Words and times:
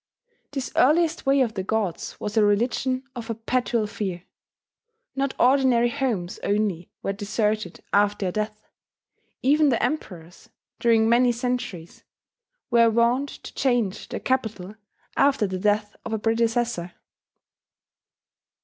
This 0.49 0.71
earliest 0.75 1.27
Way 1.27 1.41
of 1.41 1.53
the 1.53 1.61
Gods 1.61 2.19
was 2.19 2.35
a 2.35 2.43
religion 2.43 3.03
of 3.15 3.27
perpetual 3.27 3.85
fear. 3.85 4.23
Not 5.15 5.35
ordinary 5.39 5.91
homes 5.91 6.39
only 6.41 6.89
were 7.03 7.13
deserted 7.13 7.83
after 7.93 8.29
a 8.29 8.31
death: 8.31 8.67
even 9.43 9.69
the 9.69 9.83
Emperors, 9.83 10.49
during 10.79 11.07
many 11.07 11.31
centuries, 11.31 12.03
were 12.71 12.89
wont 12.89 13.29
to 13.29 13.53
change 13.53 14.09
their 14.09 14.19
capital 14.19 14.73
after 15.15 15.45
the 15.45 15.59
death 15.59 15.95
of 16.03 16.13
a 16.13 16.17
predecessor. 16.17 16.93